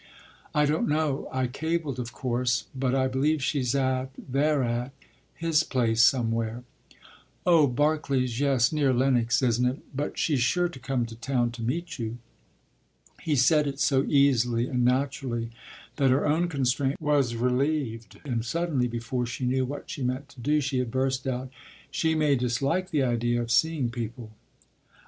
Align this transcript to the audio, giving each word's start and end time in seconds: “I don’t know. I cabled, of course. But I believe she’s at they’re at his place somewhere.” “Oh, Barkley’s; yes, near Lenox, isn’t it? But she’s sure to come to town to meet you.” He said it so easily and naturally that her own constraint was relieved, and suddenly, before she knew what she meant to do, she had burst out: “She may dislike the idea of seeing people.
“I 0.55 0.65
don’t 0.65 0.89
know. 0.89 1.27
I 1.31 1.45
cabled, 1.45 1.99
of 1.99 2.11
course. 2.11 2.65
But 2.73 2.95
I 2.95 3.07
believe 3.07 3.43
she’s 3.43 3.75
at 3.75 4.09
they’re 4.17 4.63
at 4.65 4.93
his 5.35 5.61
place 5.63 6.01
somewhere.” 6.01 6.63
“Oh, 7.45 7.67
Barkley’s; 7.67 8.39
yes, 8.39 8.71
near 8.73 8.93
Lenox, 8.95 9.43
isn’t 9.43 9.67
it? 9.69 9.81
But 9.95 10.17
she’s 10.17 10.39
sure 10.41 10.69
to 10.69 10.79
come 10.79 11.05
to 11.05 11.15
town 11.15 11.51
to 11.51 11.61
meet 11.61 11.99
you.” 11.99 12.17
He 13.21 13.35
said 13.35 13.67
it 13.67 13.79
so 13.79 14.03
easily 14.05 14.65
and 14.67 14.83
naturally 14.83 15.51
that 15.97 16.09
her 16.09 16.25
own 16.25 16.47
constraint 16.47 16.99
was 16.99 17.35
relieved, 17.35 18.19
and 18.25 18.43
suddenly, 18.43 18.87
before 18.87 19.27
she 19.27 19.45
knew 19.45 19.65
what 19.65 19.87
she 19.91 20.01
meant 20.01 20.29
to 20.29 20.39
do, 20.41 20.61
she 20.61 20.79
had 20.79 20.89
burst 20.89 21.27
out: 21.27 21.51
“She 21.91 22.15
may 22.15 22.33
dislike 22.35 22.89
the 22.89 23.03
idea 23.03 23.39
of 23.39 23.51
seeing 23.51 23.91
people. 23.91 24.31